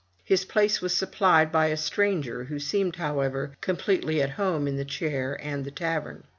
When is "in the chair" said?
4.67-5.37